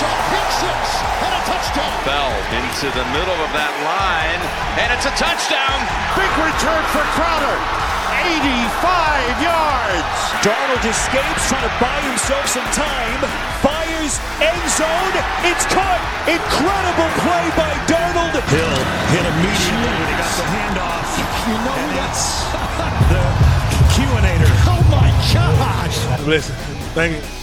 [0.00, 0.80] It's a pick six
[1.28, 1.92] and a touchdown.
[2.08, 4.40] Bell into the middle of that line,
[4.80, 5.76] and it's a touchdown.
[6.16, 7.56] Big return for Crowder.
[8.24, 10.16] 85 yards.
[10.40, 13.20] Darnold escapes, trying to buy himself some time.
[13.60, 15.14] Fires end zone.
[15.44, 16.00] It's caught.
[16.24, 18.40] Incredible play by Darnold.
[18.48, 18.80] Hill
[19.12, 21.08] hit immediately when he got the handoff.
[21.44, 22.48] You know And that's
[23.12, 23.20] The
[23.92, 24.48] QAnator.
[24.64, 26.24] oh my gosh.
[26.24, 26.56] Listen,
[26.96, 27.39] thank you.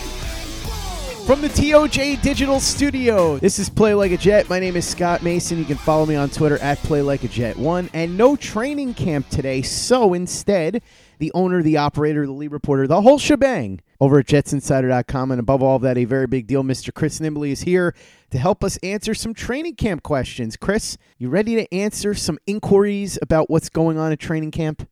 [1.27, 4.47] From the TOJ Digital Studio, this is Play Like a Jet.
[4.49, 5.57] My name is Scott Mason.
[5.57, 7.89] You can follow me on Twitter at Play Like a Jet One.
[7.93, 10.81] And no training camp today, so instead,
[11.19, 15.31] the owner, the operator, the lead reporter, the whole shebang over at JetsInsider.com.
[15.31, 16.63] And above all of that, a very big deal.
[16.63, 16.93] Mr.
[16.93, 17.93] Chris Nimbley is here
[18.29, 20.55] to help us answer some training camp questions.
[20.55, 24.87] Chris, you ready to answer some inquiries about what's going on at training camp?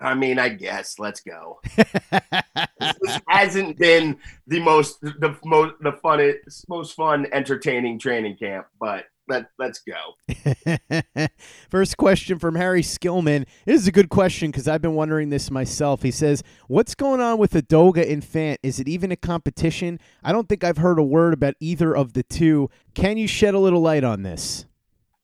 [0.00, 1.60] I mean, I guess let's go.
[1.76, 6.34] this hasn't been the most, the most, the fun,
[6.68, 10.98] most fun, entertaining training camp, but let let's go.
[11.70, 13.46] First question from Harry Skillman.
[13.64, 16.02] This is a good question because I've been wondering this myself.
[16.02, 18.56] He says, What's going on with Edoga and Fant?
[18.62, 20.00] Is it even a competition?
[20.22, 22.68] I don't think I've heard a word about either of the two.
[22.94, 24.66] Can you shed a little light on this?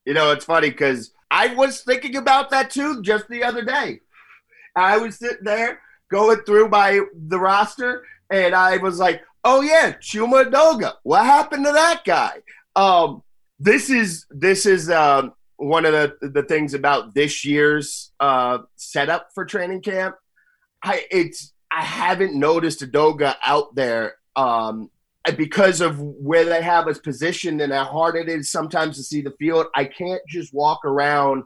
[0.05, 4.01] You know, it's funny because I was thinking about that too just the other day.
[4.77, 9.93] I was sitting there going through my the roster, and I was like, "Oh yeah,
[9.95, 10.95] Chuma Edoga.
[11.03, 12.43] What happened to that guy?"
[12.77, 13.23] Um,
[13.59, 19.29] this is this is um, one of the the things about this year's uh, setup
[19.35, 20.17] for training camp.
[20.85, 24.91] I it's I haven't noticed Edoga out there um,
[25.37, 29.23] because of where they have us positioned and how hard it is sometimes to see
[29.23, 29.67] the field.
[29.75, 31.45] I can't just walk around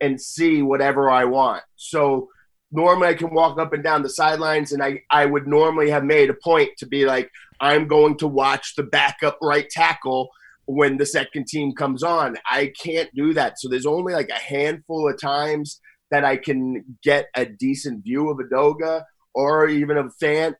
[0.00, 1.62] and see whatever I want.
[1.76, 2.30] So
[2.72, 6.04] normally I can walk up and down the sidelines and I, I would normally have
[6.04, 10.30] made a point to be like, I'm going to watch the backup right tackle
[10.66, 12.36] when the second team comes on.
[12.48, 13.58] I can't do that.
[13.58, 18.30] So there's only like a handful of times that I can get a decent view
[18.30, 19.04] of Edoga
[19.34, 20.54] or even of Fant.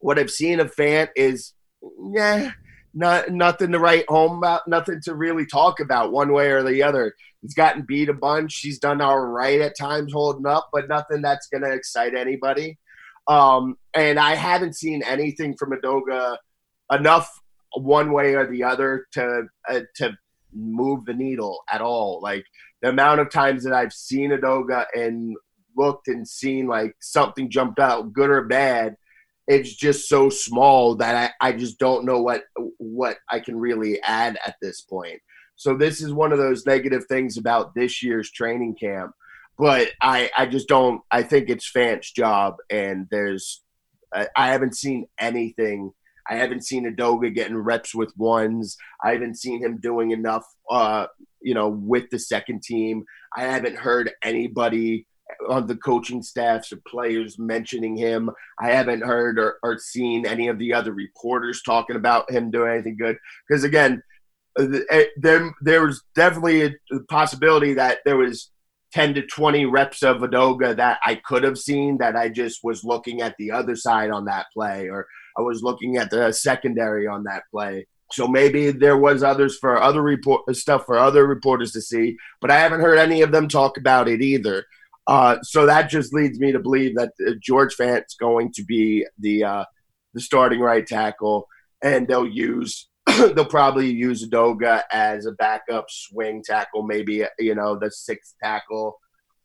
[0.00, 1.54] What I've seen of Fant is,
[2.12, 2.52] yeah,
[2.98, 6.82] not nothing to write home about, nothing to really talk about one way or the
[6.82, 7.14] other.
[7.40, 8.58] He's gotten beat a bunch.
[8.58, 12.76] He's done all right at times holding up, but nothing that's going to excite anybody.
[13.28, 16.38] Um, and I haven't seen anything from Edoga
[16.90, 17.30] enough
[17.76, 20.18] one way or the other to uh, to
[20.52, 22.18] move the needle at all.
[22.20, 22.44] Like
[22.82, 25.36] the amount of times that I've seen Edoga and
[25.76, 28.96] looked and seen like something jumped out, good or bad,
[29.48, 32.42] it's just so small that I, I just don't know what
[32.76, 35.20] what I can really add at this point.
[35.56, 39.12] So this is one of those negative things about this year's training camp.
[39.58, 43.64] But I, I just don't I think it's Fant's job and there's
[44.14, 45.92] I, I haven't seen anything
[46.28, 48.76] I haven't seen Edoga getting reps with ones.
[49.02, 51.06] I haven't seen him doing enough, uh,
[51.40, 53.04] you know, with the second team.
[53.34, 55.06] I haven't heard anybody
[55.48, 58.30] on the coaching staffs or players mentioning him.
[58.58, 62.72] I haven't heard or, or seen any of the other reporters talking about him doing
[62.72, 63.18] anything good.
[63.46, 64.02] Because again,
[64.58, 68.50] uh, eh, there there was definitely a possibility that there was
[68.92, 72.84] 10 to 20 reps of Edoga that I could have seen that I just was
[72.84, 75.06] looking at the other side on that play or
[75.38, 77.86] I was looking at the secondary on that play.
[78.12, 82.16] So maybe there was others for other report uh, stuff for other reporters to see,
[82.40, 84.64] but I haven't heard any of them talk about it either.
[85.08, 89.06] Uh, so that just leads me to believe that uh, George Fant's going to be
[89.18, 89.64] the uh,
[90.12, 91.48] the starting right tackle,
[91.82, 97.78] and they'll use they'll probably use Doga as a backup swing tackle, maybe you know
[97.78, 98.98] the sixth tackle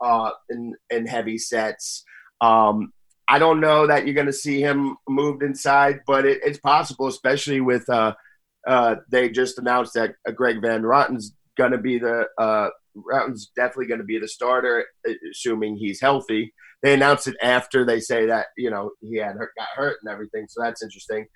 [0.04, 2.04] uh, in in heavy sets.
[2.42, 2.92] Um,
[3.30, 7.08] I don't know that you're going to see him moved inside, but it, it's possible,
[7.08, 8.16] especially with uh,
[8.68, 12.26] uh, they just announced that uh, Greg Van Roten's going to be the
[12.96, 14.86] uh, Roten's definitely going to be the starter,
[15.32, 16.54] assuming he's healthy.
[16.82, 20.12] They announced it after they say that you know he had hurt, got hurt and
[20.12, 21.28] everything, so that's interesting.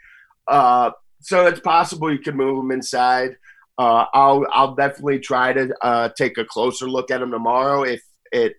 [0.48, 3.38] Uh, so it's possible you can move him inside.
[3.78, 8.02] Uh, I'll I'll definitely try to uh, take a closer look at him tomorrow if
[8.32, 8.54] it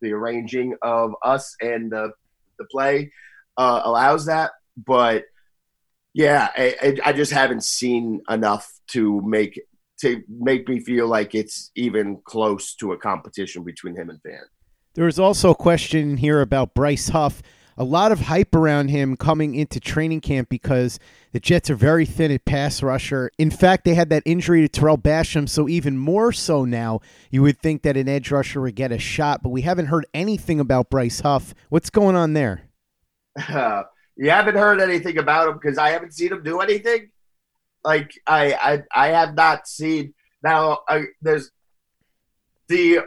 [0.00, 2.12] the arranging of us and the
[2.58, 3.12] the play
[3.56, 4.52] uh, allows that.
[4.76, 5.24] But
[6.14, 9.60] yeah, I, I just haven't seen enough to make
[10.02, 14.44] to make me feel like it's even close to a competition between him and Van.
[14.94, 17.42] There was also a question here about Bryce Huff
[17.76, 20.98] a lot of hype around him coming into training camp because
[21.32, 23.30] the Jets are very thin at pass rusher.
[23.38, 27.00] In fact, they had that injury to Tarell Basham, so even more so now,
[27.30, 30.06] you would think that an edge rusher would get a shot, but we haven't heard
[30.12, 31.54] anything about Bryce Huff.
[31.70, 32.68] What's going on there?
[33.36, 33.84] Uh,
[34.16, 37.10] you haven't heard anything about him because I haven't seen him do anything.
[37.84, 40.14] Like I, I, I have not seen.
[40.42, 41.50] Now, I, there's
[42.68, 43.00] the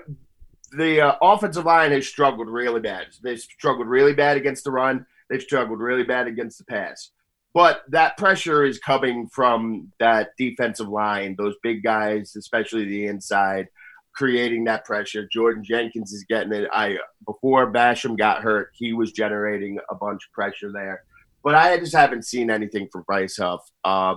[0.72, 3.08] the uh, offensive line has struggled really bad.
[3.24, 5.06] They've struggled really bad against the run.
[5.30, 7.12] They've struggled really bad against the pass.
[7.54, 13.70] But that pressure is coming from that defensive line, those big guys, especially the inside,
[14.14, 15.26] creating that pressure.
[15.32, 16.68] Jordan Jenkins is getting it.
[16.74, 21.04] I before Basham got hurt, he was generating a bunch of pressure there.
[21.44, 23.62] But I just haven't seen anything from Bryce Huff.
[23.86, 24.16] Uh,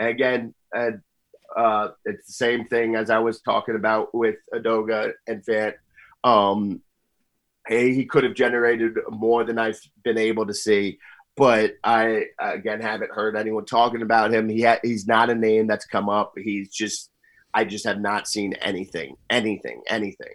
[0.00, 5.44] and again, uh, it's the same thing as I was talking about with Edoga and
[5.44, 5.74] Fant.
[6.24, 6.80] Um,
[7.66, 10.98] hey, he could have generated more than I've been able to see,
[11.36, 14.48] but I again haven't heard anyone talking about him.
[14.48, 16.32] He ha- he's not a name that's come up.
[16.36, 17.10] He's just
[17.52, 20.34] I just have not seen anything, anything, anything.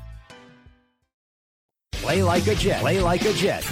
[2.01, 2.81] Play like a Jet.
[2.81, 3.63] Play like a Jet.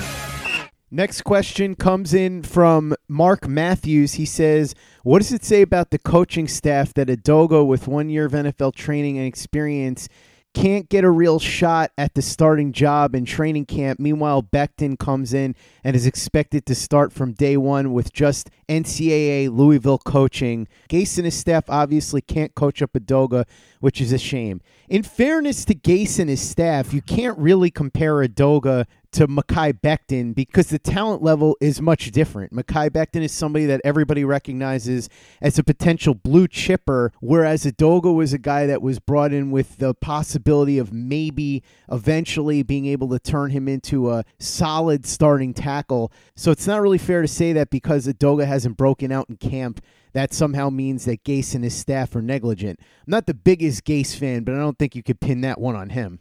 [0.91, 4.13] Next question comes in from Mark Matthews.
[4.13, 8.25] He says, What does it say about the coaching staff that Edoga, with one year
[8.25, 10.07] of NFL training and experience,
[10.53, 13.99] can't get a real shot at the starting job in training camp.
[13.99, 19.49] Meanwhile, Becton comes in and is expected to start from day one with just NCAA
[19.51, 20.67] Louisville coaching.
[20.89, 23.45] Gase and his staff obviously can't coach up Edoga,
[23.79, 24.61] which is a shame.
[24.87, 30.35] In fairness to Gase and his staff, you can't really compare Edoga to Mekhi Becton
[30.35, 32.53] because the talent level is much different.
[32.53, 35.09] Mekhi Becton is somebody that everybody recognizes
[35.41, 39.77] as a potential blue chipper, whereas Edoga was a guy that was brought in with
[39.77, 46.11] the possibility of maybe eventually being able to turn him into a solid starting tackle.
[46.35, 49.81] So it's not really fair to say that because Edoga hasn't broken out in camp
[50.13, 52.79] that somehow means that Gase and his staff are negligent.
[52.79, 55.75] I'm not the biggest Gase fan, but I don't think you could pin that one
[55.75, 56.19] on him.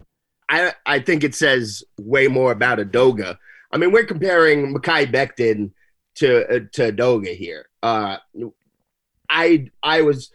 [0.48, 3.36] I I think it says way more about Edoga.
[3.70, 5.72] I mean, we're comparing Mekhi Becton
[6.16, 7.68] to uh, to Edoga here.
[7.82, 8.18] Uh,
[9.28, 10.30] I I was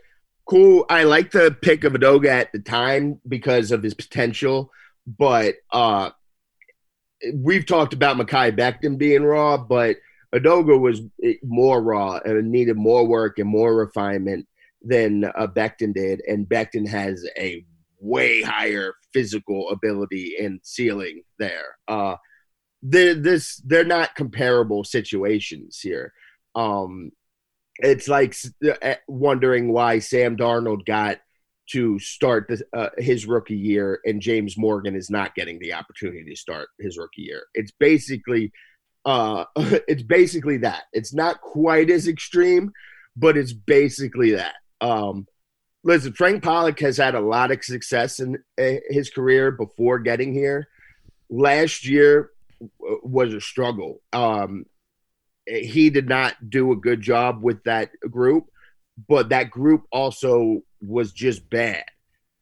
[0.45, 0.86] cool.
[0.89, 4.72] I like the pick of Edoga at the time because of his potential,
[5.07, 6.12] but uh,
[7.33, 9.98] we've talked about Mekhi Becton being raw, but
[10.33, 11.01] Edoga was
[11.43, 14.47] more raw and needed more work and more refinement
[14.81, 17.63] than uh, Becton did, and Becton has a
[17.99, 21.77] way higher physical ability and ceiling there.
[21.87, 22.15] Uh,
[22.81, 26.11] they're, this they're not comparable situations here.
[26.55, 27.11] Um,
[27.77, 28.35] it's like
[28.81, 31.19] uh, wondering why Sam Darnold got
[31.71, 36.35] to start uh, his rookie year and James Morgan is not getting the opportunity to
[36.35, 37.43] start his rookie year.
[37.53, 38.51] It's basically
[39.05, 40.83] uh, it's basically that.
[40.93, 42.72] It's not quite as extreme,
[43.15, 44.55] but it's basically that.
[44.81, 45.27] Um,
[45.83, 50.33] listen, Frank Pollack has had a lot of success in uh, his career before getting
[50.33, 50.67] here.
[51.29, 52.31] Last year
[52.79, 54.01] was a struggle.
[54.12, 54.65] Um,
[55.45, 58.45] he did not do a good job with that group,
[59.10, 61.83] but that group also was just bad.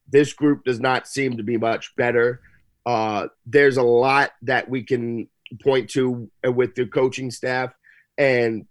[0.08, 2.42] this group does not seem to be much better.
[2.86, 5.30] Uh, there's a lot that we can
[5.62, 7.74] point to with the coaching staff,
[8.18, 8.66] and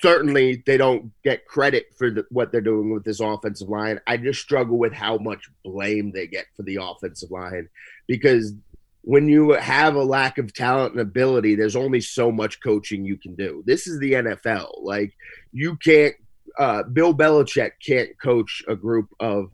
[0.00, 4.00] certainly they don't get credit for the, what they're doing with this offensive line.
[4.06, 7.68] I just struggle with how much blame they get for the offensive line
[8.06, 8.54] because
[9.02, 13.16] when you have a lack of talent and ability, there's only so much coaching you
[13.16, 13.62] can do.
[13.66, 14.82] This is the NFL.
[14.82, 15.14] Like
[15.52, 16.14] you can't.
[16.58, 19.50] Uh, Bill Belichick can't coach a group of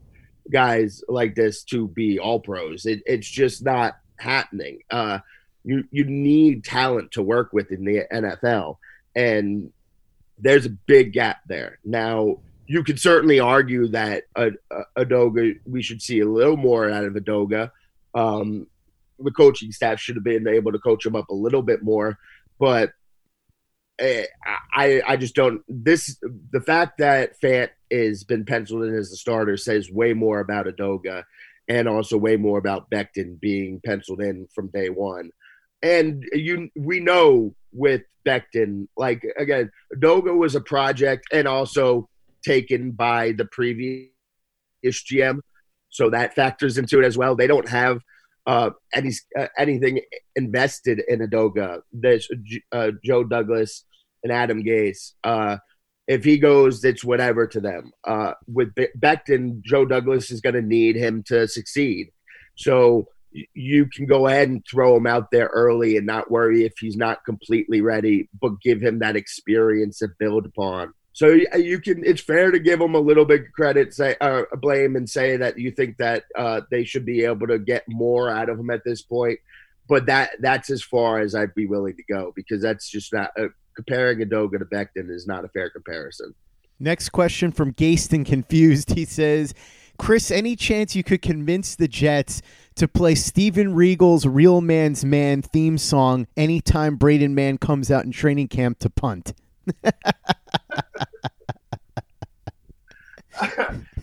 [0.51, 2.85] guys like this to be all pros.
[2.85, 4.79] It, it's just not happening.
[4.89, 5.19] Uh,
[5.63, 8.77] you you need talent to work with in the NFL,
[9.15, 9.71] and
[10.37, 11.79] there's a big gap there.
[11.83, 12.37] Now
[12.67, 14.51] you could certainly argue that a,
[14.95, 17.71] a, we should see a little more out of Edoga.
[18.13, 18.67] Um,
[19.19, 22.19] the coaching staff should have been able to coach him up a little bit more,
[22.59, 22.91] but
[23.99, 24.25] eh,
[24.73, 25.63] I I just don't.
[25.67, 26.17] This
[26.51, 30.67] the fact that Fant is been penciled in as the starter says way more about
[30.67, 31.23] Edoga
[31.69, 35.31] and also way more about Becton being penciled in from day one.
[35.81, 42.09] And you, we know with Becton, like again, Doga was a project and also
[42.45, 44.09] taken by the previous
[44.85, 45.39] GM,
[45.89, 47.35] so that factors into it as well.
[47.35, 48.01] They don't have
[48.45, 50.01] uh, any uh, anything
[50.35, 51.81] invested in Edoga.
[51.91, 52.27] There's
[52.71, 53.83] uh, Joe Douglas
[54.23, 55.13] and Adam Gase.
[55.23, 55.57] Uh,
[56.07, 57.91] if he goes, it's whatever to them.
[58.05, 62.11] Uh, with Be- Becton, Joe Douglas is going to need him to succeed.
[62.55, 66.73] So you can go ahead and throw him out there early and not worry if
[66.79, 70.93] he's not completely ready, but give him that experience to build upon.
[71.13, 72.03] So you can.
[72.05, 75.57] It's fair to give him a little bit credit, say uh, blame, and say that
[75.57, 78.83] you think that uh, they should be able to get more out of him at
[78.85, 79.39] this point.
[79.89, 83.31] But that that's as far as I'd be willing to go because that's just not
[83.35, 86.35] uh, comparing Edoga to Becton is not a fair comparison.
[86.79, 88.91] Next question from Gaston Confused.
[88.91, 89.55] He says,
[89.97, 92.43] Chris, any chance you could convince the Jets
[92.77, 98.11] to play Steven Regal's Real Man's Man theme song anytime Braden Mann comes out in
[98.11, 99.33] training camp to punt?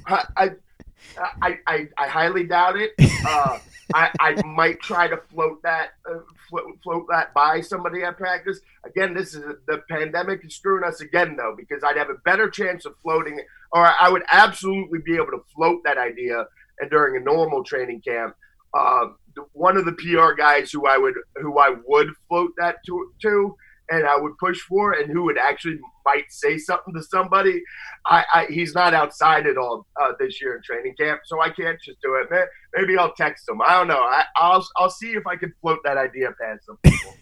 [0.07, 2.93] I, I, I, I, highly doubt it.
[3.27, 3.59] Uh,
[3.95, 8.61] I, I might try to float that uh, float, float that by somebody at practice.
[8.85, 12.51] Again, this is the pandemic is screwing us again though because I'd have a better
[12.51, 13.41] chance of floating,
[13.73, 16.47] or I would absolutely be able to float that idea
[16.81, 18.35] and during a normal training camp.
[18.77, 19.07] Uh,
[19.53, 23.57] one of the PR guys who I would who I would float that to, to
[23.91, 27.63] and I would push for, and who would actually might say something to somebody.
[28.07, 31.51] I, I he's not outside at all uh, this year in training camp, so I
[31.51, 32.49] can't just do it.
[32.75, 33.61] Maybe I'll text him.
[33.63, 34.01] I don't know.
[34.01, 37.15] I, will I'll see if I can float that idea past some people.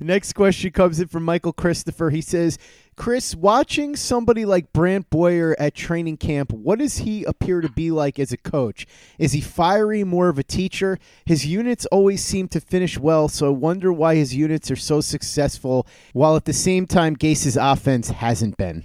[0.00, 2.10] Next question comes in from Michael Christopher.
[2.10, 2.58] He says,
[2.96, 7.90] Chris, watching somebody like Brant Boyer at training camp, what does he appear to be
[7.90, 8.86] like as a coach?
[9.18, 10.98] Is he fiery, more of a teacher?
[11.24, 15.00] His units always seem to finish well, so I wonder why his units are so
[15.00, 18.84] successful, while at the same time, Gase's offense hasn't been.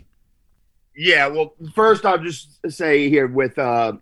[0.96, 3.94] Yeah, well, first I'll just say here with uh,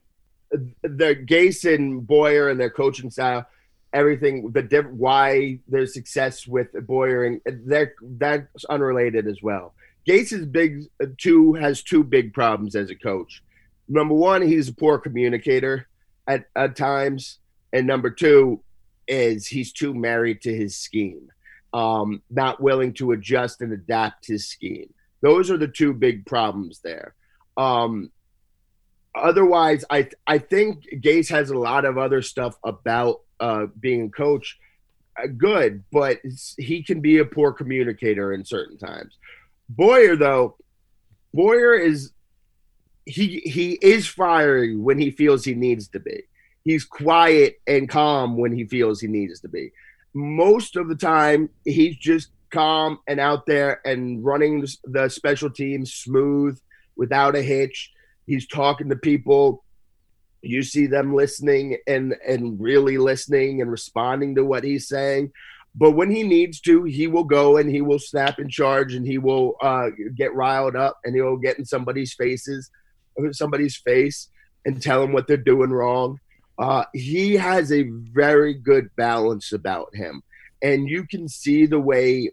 [0.52, 3.46] the Gase and Boyer and their coaching style–
[3.94, 9.74] everything the diff- why their success with Boyer and that that's unrelated as well.
[10.10, 10.86] Gase is big
[11.20, 13.44] two has two big problems as a coach.
[13.88, 15.88] Number one, he's a poor communicator
[16.28, 17.38] at, at times,
[17.74, 18.64] and number two
[19.08, 21.30] is he's too married to his scheme,
[21.74, 24.92] um, not willing to adjust and adapt his scheme.
[25.22, 27.14] Those are the two big problems there.
[27.56, 28.12] Um,
[29.14, 34.10] otherwise, I I think Gase has a lot of other stuff about uh, being a
[34.10, 34.58] coach
[35.22, 36.20] uh, good, but
[36.58, 39.14] he can be a poor communicator in certain times.
[39.70, 40.58] Boyer, though,
[41.34, 42.12] Boyer is
[43.06, 46.24] he he is fiery when he feels he needs to be.
[46.64, 49.72] He's quiet and calm when he feels he needs to be.
[50.14, 55.94] Most of the time, he's just calm and out there and running the special teams
[55.94, 56.60] smooth
[56.96, 57.92] without a hitch.
[58.26, 59.64] He's talking to people
[60.42, 65.32] you see them listening and and really listening and responding to what he's saying
[65.76, 69.06] but when he needs to he will go and he will snap in charge and
[69.06, 72.70] he will uh, get riled up and he'll get in somebody's faces
[73.32, 74.30] somebody's face
[74.66, 76.20] and tell them what they're doing wrong
[76.58, 80.22] uh, he has a very good balance about him
[80.62, 82.32] and you can see the way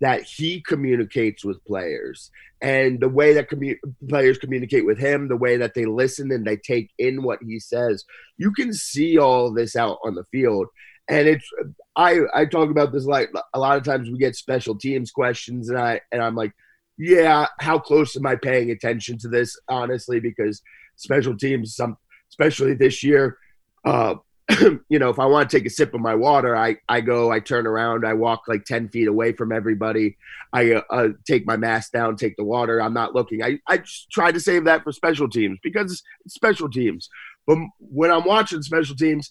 [0.00, 3.78] that he communicates with players and the way that commu-
[4.08, 7.58] players communicate with him, the way that they listen and they take in what he
[7.58, 8.04] says.
[8.36, 10.66] You can see all this out on the field.
[11.08, 11.48] And it's
[11.94, 15.68] I I talk about this like a lot of times we get special teams questions
[15.68, 16.52] and I and I'm like,
[16.98, 20.62] yeah, how close am I paying attention to this honestly because
[20.96, 21.96] special teams some
[22.30, 23.38] especially this year.
[23.84, 24.16] Uh,
[24.88, 27.32] you know, if I want to take a sip of my water, I, I go,
[27.32, 30.16] I turn around, I walk like 10 feet away from everybody.
[30.52, 32.80] I uh, take my mask down, take the water.
[32.80, 33.42] I'm not looking.
[33.42, 37.08] I, I just try to save that for special teams because it's special teams.
[37.46, 39.30] But when I'm watching special teams,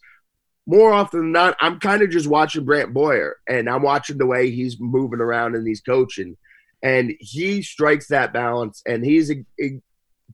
[0.68, 4.26] more often than not, I'm kind of just watching Brant Boyer and I'm watching the
[4.26, 6.38] way he's moving around and he's coaching.
[6.82, 9.82] And he strikes that balance and he's a, a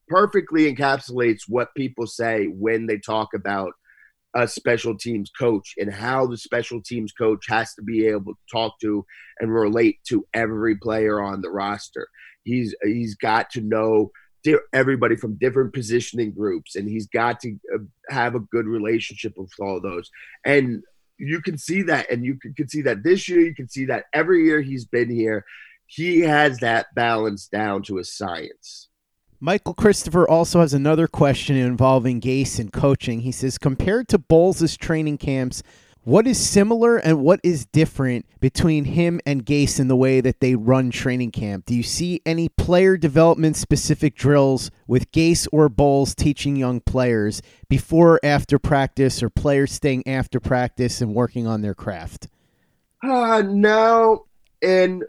[0.08, 3.74] perfectly encapsulates what people say when they talk about
[4.34, 8.40] a special teams coach and how the special teams coach has to be able to
[8.52, 9.06] talk to
[9.40, 12.08] and relate to every player on the roster.
[12.44, 14.12] He's he's got to know
[14.74, 17.77] everybody from different positioning groups and he's got to uh,
[18.10, 20.10] have a good relationship with all those.
[20.45, 20.83] And
[21.17, 23.86] you can see that and you can, can see that this year you can see
[23.86, 25.45] that every year he's been here
[25.86, 28.88] he has that balance down to a science.
[29.41, 33.21] Michael Christopher also has another question involving Gase and coaching.
[33.21, 35.63] He says, compared to Bowles' training camps,
[36.03, 40.39] what is similar and what is different between him and Gase in the way that
[40.39, 41.65] they run training camp?
[41.65, 47.41] Do you see any player development specific drills with Gase or Bowles teaching young players
[47.70, 52.27] before or after practice or players staying after practice and working on their craft?
[53.03, 54.25] Uh, no.
[54.63, 55.03] And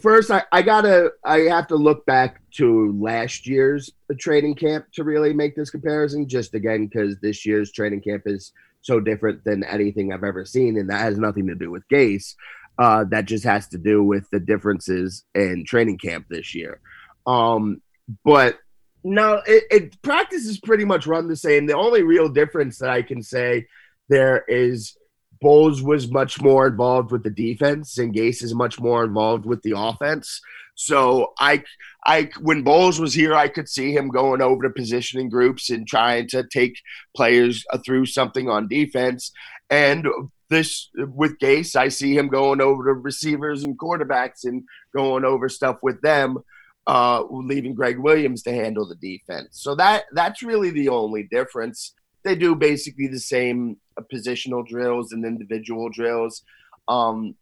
[0.00, 5.04] first, I, I gotta I have to look back to last year's training camp to
[5.04, 6.28] really make this comparison.
[6.28, 10.78] Just again, because this year's training camp is so different than anything I've ever seen,
[10.78, 12.34] and that has nothing to do with Gase.
[12.78, 16.80] Uh, that just has to do with the differences in training camp this year.
[17.26, 17.82] Um,
[18.24, 18.58] but
[19.04, 21.66] no, it, it practice is pretty much run the same.
[21.66, 23.66] The only real difference that I can say
[24.08, 24.96] there is
[25.40, 29.62] Bowles was much more involved with the defense, and Gase is much more involved with
[29.62, 30.40] the offense.
[30.74, 31.62] So I,
[32.06, 35.86] I when Bowles was here, I could see him going over to positioning groups and
[35.86, 36.80] trying to take
[37.14, 39.32] players uh, through something on defense.
[39.68, 40.06] And
[40.48, 45.48] this with Gase, I see him going over to receivers and quarterbacks and going over
[45.48, 46.38] stuff with them,
[46.86, 49.60] uh, leaving Gregg Williams to handle the defense.
[49.60, 55.12] So that that's really the only difference they do basically the same uh, positional drills
[55.12, 56.42] and individual drills.
[56.88, 57.34] Um,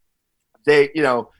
[0.67, 1.31] they, you know,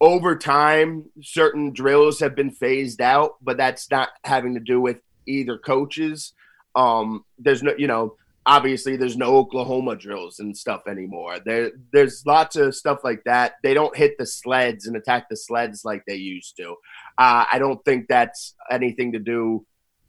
[0.00, 4.98] over time, certain drills have been phased out, but that's not having to do with
[5.26, 6.32] either coaches.
[6.74, 11.38] Um, there's no, you know, obviously there's no Oklahoma drills and stuff anymore.
[11.44, 13.54] There, there's lots of stuff like that.
[13.62, 16.72] They don't hit the sleds and attack the sleds like they used to.
[17.16, 19.64] Uh, I don't think that's anything to do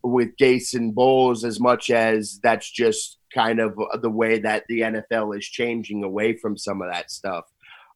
[0.06, 0.30] with
[0.74, 5.46] and Bowles as much as that's just kind of the way that the NFL is
[5.46, 7.46] changing away from some of that stuff.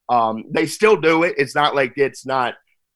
[0.10, 1.36] Um, they still do it.
[1.38, 2.56] It's not like it's not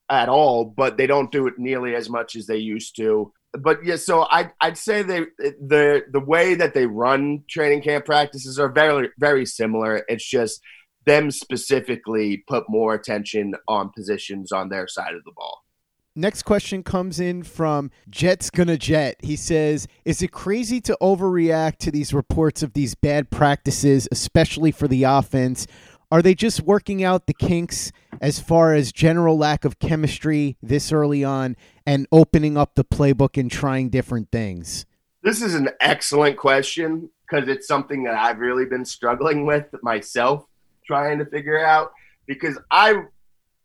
[0.10, 3.32] at all, but they don't do it nearly as much as they used to.
[3.54, 8.06] But yeah, so I, I'd say they the the way that they run training camp
[8.06, 10.04] practices are very very similar.
[10.08, 10.60] It's just
[11.06, 15.63] them specifically put more attention on positions on their side of the ball.
[16.16, 19.16] Next question comes in from Jet's Gonna Jet.
[19.24, 24.72] He says, Is it crazy to overreact to these reports of these bad practices, especially
[24.72, 25.66] for the offense?
[26.12, 30.92] Are they just working out the kinks as far as general lack of chemistry this
[30.92, 34.86] early on and opening up the playbook and trying different things?
[35.24, 40.46] This is an excellent question because it's something that I've really been struggling with myself
[40.86, 41.92] trying to figure out
[42.28, 43.06] because I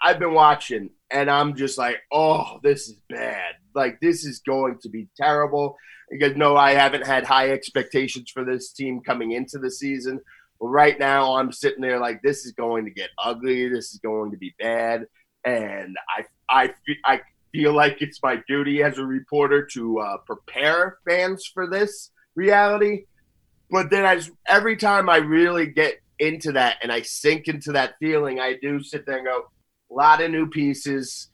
[0.01, 3.55] I've been watching and I'm just like, oh, this is bad.
[3.75, 5.77] Like this is going to be terrible.
[6.11, 10.21] Because no, I haven't had high expectations for this team coming into the season.
[10.61, 13.68] But right now, I'm sitting there like this is going to get ugly.
[13.68, 15.07] This is going to be bad,
[15.44, 17.21] and I I I
[17.53, 23.05] feel like it's my duty as a reporter to uh, prepare fans for this reality.
[23.71, 27.94] But then, as every time I really get into that and I sink into that
[28.01, 29.51] feeling, I do sit there and go,
[29.90, 31.29] a lot of new pieces,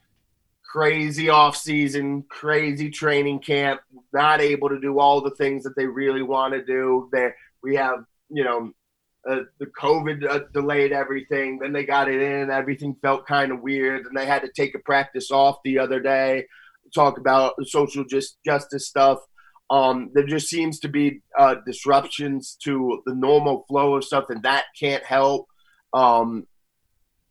[0.63, 3.81] crazy off season, crazy training camp,
[4.13, 7.09] not able to do all the things that they really want to do.
[7.11, 8.71] There we have, you know,
[9.29, 11.59] uh, the COVID uh, delayed everything.
[11.59, 12.51] Then they got it in.
[12.51, 15.99] Everything felt kind of weird, and they had to take a practice off the other
[15.99, 16.45] day.
[16.93, 19.19] Talk about social just justice stuff.
[19.69, 24.43] Um, there just seems to be uh, disruptions to the normal flow of stuff, and
[24.43, 25.47] that can't help.
[25.93, 26.45] Um,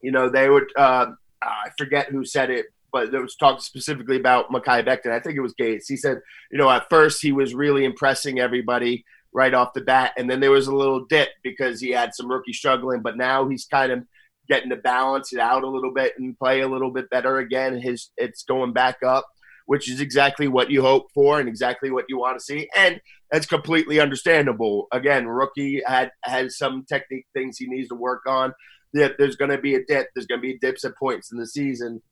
[0.04, 0.70] you know, they would.
[0.76, 1.06] Uh,
[1.42, 5.12] I forget who said it, but it was talked specifically about Mekhi Becton.
[5.12, 5.88] I think it was Gates.
[5.88, 10.12] He said, you know, at first he was really impressing everybody right off the bat,
[10.16, 13.48] and then there was a little dip because he had some rookie struggling, but now
[13.48, 14.04] he's kind of
[14.46, 17.80] getting to balance it out a little bit and play a little bit better again.
[17.80, 19.26] His it's going back up,
[19.64, 22.68] which is exactly what you hope for and exactly what you want to see.
[22.76, 24.86] And that's completely understandable.
[24.92, 28.52] Again, rookie had has some technique things he needs to work on.
[28.94, 30.08] That there's going to be a dip.
[30.14, 32.02] There's going to be dips at points in the season.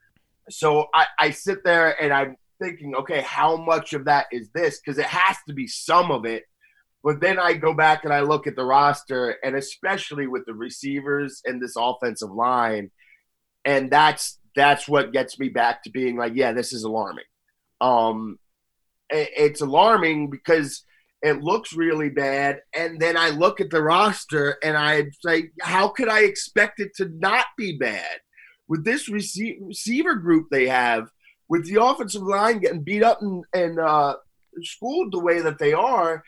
[0.50, 4.80] So I, I sit there and I'm thinking, okay, how much of that is this?
[4.80, 6.44] Because it has to be some of it.
[7.04, 10.54] But then I go back and I look at the roster, and especially with the
[10.54, 12.90] receivers and this offensive line,
[13.64, 17.24] and that's that's what gets me back to being like, yeah, this is alarming.
[17.80, 18.38] Um,
[19.10, 20.84] it, it's alarming because
[21.22, 25.88] it looks really bad, and then I look at the roster and I say, how
[25.88, 28.18] could I expect it to not be bad
[28.68, 31.08] with this receiver group they have?
[31.52, 34.16] with the offensive line getting beat up and, and uh,
[34.62, 36.24] schooled the way that they are,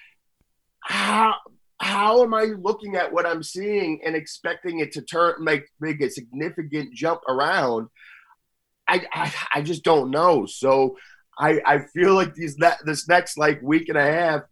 [0.80, 1.34] how
[1.80, 6.02] how am I looking at what I'm seeing and expecting it to turn make make
[6.02, 7.88] a significant jump around?
[8.86, 10.44] I I, I just don't know.
[10.44, 10.98] So
[11.38, 14.42] I I feel like these this next like week and a half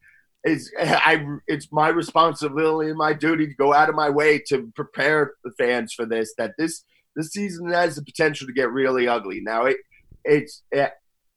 [0.45, 4.73] is I it's my responsibility and my duty to go out of my way to
[4.75, 6.35] prepare the fans for this.
[6.39, 6.85] That this
[7.17, 9.41] this season has the potential to get really ugly.
[9.41, 9.77] Now it
[10.25, 10.93] it's it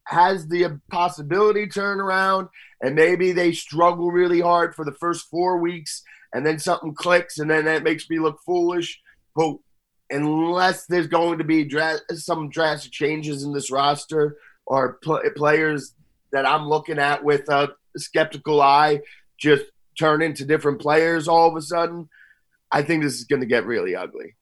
[0.07, 2.47] has the possibility turn around
[2.81, 7.39] and maybe they struggle really hard for the first four weeks and then something clicks
[7.39, 9.01] and then that makes me look foolish
[9.35, 9.55] but
[10.11, 14.37] unless there's going to be dra- some drastic changes in this roster
[14.67, 15.95] or pl- players
[16.31, 18.99] that i'm looking at with a skeptical eye
[19.37, 19.65] just
[19.97, 22.09] turn into different players all of a sudden
[22.71, 24.35] i think this is going to get really ugly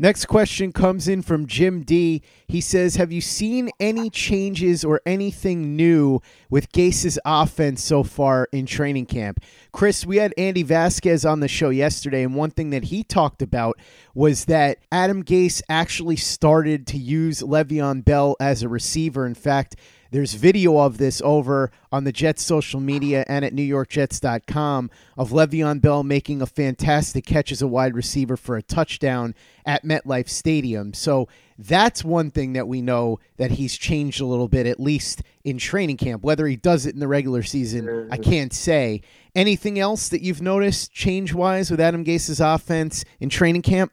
[0.00, 2.22] Next question comes in from Jim D.
[2.48, 8.48] He says, Have you seen any changes or anything new with Gase's offense so far
[8.50, 9.40] in training camp?
[9.72, 13.42] Chris, we had Andy Vasquez on the show yesterday, and one thing that he talked
[13.42, 13.78] about
[14.14, 19.26] was that Adam Gase actually started to use Le'Veon Bell as a receiver.
[19.26, 19.76] In fact,
[20.10, 25.80] there's video of this over on the Jets social media and at NewYorkJets.com of Le'Veon
[25.80, 30.94] Bell making a fantastic catch as a wide receiver for a touchdown at MetLife Stadium.
[30.94, 35.22] So that's one thing that we know that he's changed a little bit, at least
[35.44, 36.22] in training camp.
[36.22, 39.02] Whether he does it in the regular season, I can't say.
[39.34, 43.92] Anything else that you've noticed change wise with Adam Gase's offense in training camp?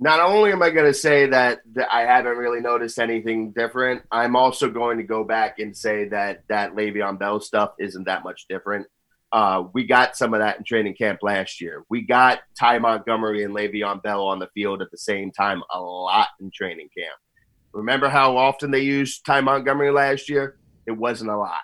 [0.00, 4.36] Not only am I going to say that, I haven't really noticed anything different, I'm
[4.36, 8.46] also going to go back and say that that Le'Veon Bell stuff isn't that much
[8.48, 8.86] different.
[9.32, 11.84] Uh, we got some of that in training camp last year.
[11.90, 15.80] We got Ty Montgomery and Le'Veon Bell on the field at the same time a
[15.80, 17.18] lot in training camp.
[17.72, 20.56] Remember how often they used Ty Montgomery last year?
[20.86, 21.60] It wasn't a lot.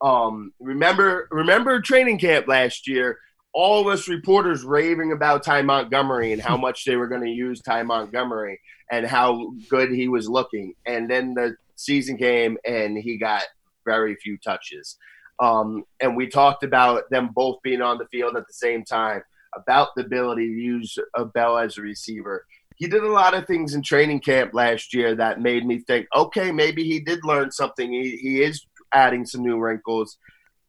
[0.00, 3.18] Um, remember, remember training camp last year
[3.54, 7.30] all of us reporters raving about Ty Montgomery and how much they were going to
[7.30, 8.60] use Ty Montgomery
[8.90, 10.74] and how good he was looking.
[10.86, 13.42] And then the season came and he got
[13.84, 14.96] very few touches.
[15.40, 19.22] Um, and we talked about them both being on the field at the same time,
[19.54, 22.46] about the ability to use a Bell as a receiver.
[22.76, 26.06] He did a lot of things in training camp last year that made me think,
[26.14, 27.92] okay, maybe he did learn something.
[27.92, 30.16] He, he is adding some new wrinkles.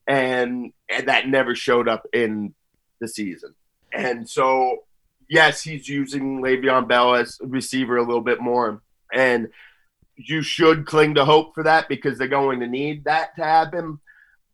[0.07, 2.53] And, and that never showed up in
[3.03, 3.53] the season.
[3.93, 4.79] And so,
[5.29, 8.81] yes, he's using Le'Veon Bell as receiver a little bit more.
[9.13, 9.49] And
[10.15, 13.99] you should cling to hope for that because they're going to need that to happen.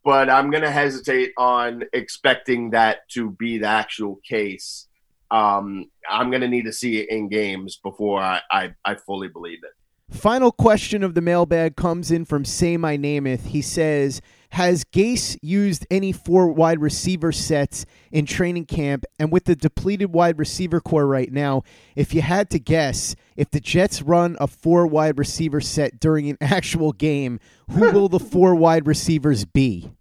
[0.04, 4.86] But I'm going to hesitate on expecting that to be the actual case.
[5.30, 9.28] Um, I'm going to need to see it in games before I, I, I fully
[9.28, 9.72] believe it.
[10.10, 13.46] Final question of the mailbag comes in from Say My Nameth.
[13.46, 14.20] He says,
[14.50, 19.04] has Gase used any four wide receiver sets in training camp?
[19.18, 21.62] And with the depleted wide receiver core right now,
[21.94, 26.28] if you had to guess, if the Jets run a four wide receiver set during
[26.28, 27.38] an actual game,
[27.70, 29.92] who will the four wide receivers be?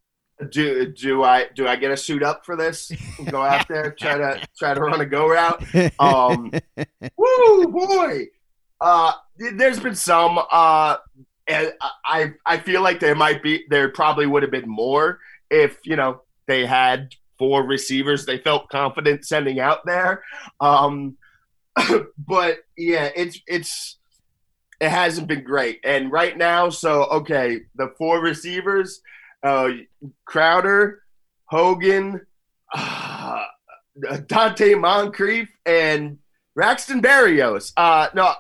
[0.52, 2.92] Do do I do I get a suit up for this?
[3.30, 5.64] Go out there, try to try to run a go route.
[6.00, 6.52] Um,
[7.18, 8.28] woo boy!
[8.80, 10.40] Uh, there's been some.
[10.52, 10.98] Uh,
[11.48, 11.74] and
[12.06, 15.96] I I feel like there might be there probably would have been more if you
[15.96, 20.24] know they had four receivers they felt confident sending out there.
[20.60, 21.18] Um,
[22.18, 23.98] but yeah, it's it's
[24.80, 25.80] it hasn't been great.
[25.84, 29.02] And right now, so okay, the four receivers,
[29.44, 29.70] uh,
[30.26, 31.02] Crowder,
[31.46, 32.26] Hogan,
[32.74, 33.44] uh,
[33.98, 36.20] Donte Moncrief, and
[36.56, 37.74] Braxton Berrios.
[37.76, 38.34] Uh, no,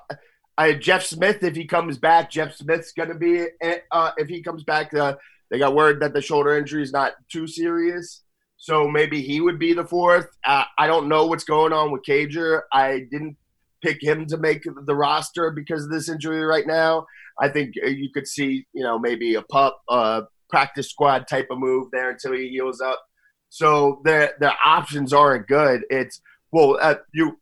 [0.59, 2.29] I Jeff Smith if he comes back.
[2.29, 3.45] Jeff Smith's going to be
[3.91, 4.93] uh, if he comes back.
[4.93, 5.15] Uh,
[5.49, 8.23] they got word that the shoulder injury is not too serious,
[8.57, 10.27] so maybe he would be the fourth.
[10.45, 12.63] Uh, I don't know what's going on with Cager.
[12.73, 13.37] I didn't
[13.81, 17.07] pick him to make the roster because of this injury right now.
[17.39, 21.47] I think uh, you could see, you know, maybe a pup, uh, practice squad type
[21.51, 23.01] of move there until he heals up.
[23.47, 25.85] So their their options aren't good.
[25.89, 26.19] It's
[26.51, 27.39] well, uh, you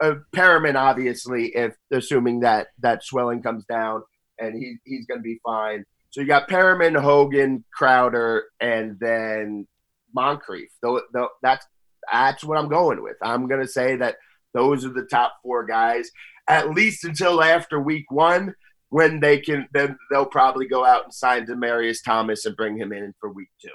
[0.00, 4.02] uh, Perriman obviously, if assuming that that swelling comes down
[4.38, 5.84] and he he's going to be fine.
[6.10, 9.68] So you got Perriman, Hogan, Crowder, and then
[10.14, 10.70] Moncrief.
[10.82, 11.00] Though,
[11.42, 11.66] that's
[12.10, 13.16] that's what I'm going with.
[13.22, 14.16] I'm going to say that
[14.54, 16.10] those are the top four guys
[16.48, 18.54] at least until after week one
[18.88, 22.92] when they can then they'll probably go out and sign Demaryius Thomas and bring him
[22.92, 23.68] in for week two.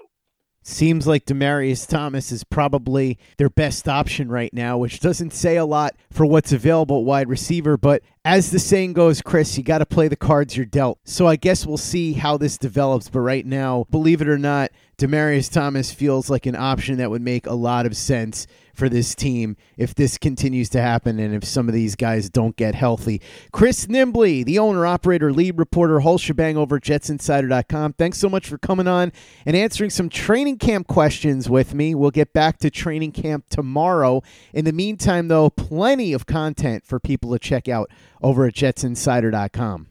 [0.67, 5.65] Seems like Demaryius Thomas is probably their best option right now, which doesn't say a
[5.65, 7.78] lot for what's available at wide receiver.
[7.78, 10.97] But as the saying goes, Chris, you got to play the cards you're dealt.
[11.04, 13.10] So I guess we'll see how this develops.
[13.10, 17.21] But right now, believe it or not, Demaryius Thomas feels like an option that would
[17.21, 21.44] make a lot of sense for this team if this continues to happen and if
[21.44, 23.22] some of these guys don't get healthy.
[23.52, 27.94] Chris Nimbley, the owner, operator, lead reporter, whole shebang over jetsinsider.com.
[27.94, 29.12] Thanks so much for coming on
[29.46, 31.96] and answering some training camp questions with me.
[31.96, 34.22] We'll get back to training camp tomorrow.
[34.54, 37.90] In the meantime, though, plenty of content for people to check out
[38.22, 39.88] over at jetsinsider.com.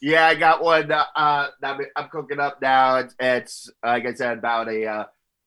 [0.00, 2.96] Yeah, I got one uh I'm cooking up now.
[2.96, 5.04] It's, it's like I said about a uh,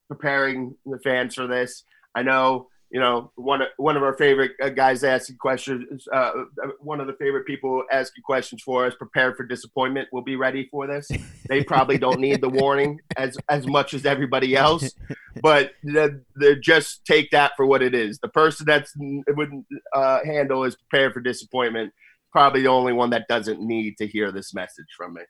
[0.07, 1.83] preparing the fans for this.
[2.15, 6.07] I know you know, one of one of our favorite uh, guys asking questions.
[6.11, 6.31] Uh,
[6.79, 8.95] one of the favorite people asking questions for us.
[8.95, 10.07] Prepared for disappointment.
[10.11, 11.09] We'll be ready for this.
[11.49, 14.93] They probably don't need the warning as as much as everybody else,
[15.41, 18.19] but they just take that for what it is.
[18.19, 21.93] The person that's wouldn't uh, handle is prepared for disappointment.
[22.31, 25.21] Probably the only one that doesn't need to hear this message from me.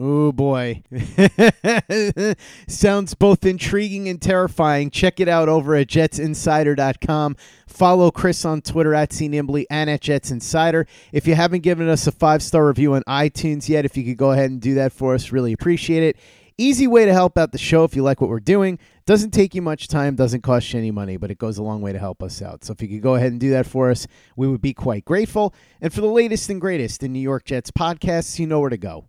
[0.00, 0.84] Oh boy.
[2.68, 4.90] Sounds both intriguing and terrifying.
[4.90, 7.36] Check it out over at jetsinsider.com.
[7.66, 10.86] Follow Chris on Twitter at CNimbly and at Jets Insider.
[11.10, 14.16] If you haven't given us a five star review on iTunes yet, if you could
[14.16, 16.16] go ahead and do that for us, really appreciate it.
[16.60, 18.78] Easy way to help out the show if you like what we're doing.
[19.04, 21.80] Doesn't take you much time, doesn't cost you any money, but it goes a long
[21.80, 22.64] way to help us out.
[22.64, 24.06] So if you could go ahead and do that for us,
[24.36, 25.54] we would be quite grateful.
[25.80, 28.76] And for the latest and greatest in New York Jets podcasts, you know where to
[28.76, 29.08] go.